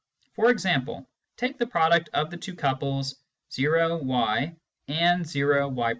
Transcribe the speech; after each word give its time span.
For 0.35 0.49
example, 0.49 1.07
take 1.37 1.57
the 1.59 1.67
product 1.67 2.09
of 2.15 2.31
the 2.31 2.37
two 2.37 2.55
couples 2.55 3.17
(o, 3.59 3.97
y) 4.03 4.55
and 4.87 5.23
(o, 5.37 5.67
y'). 5.69 5.89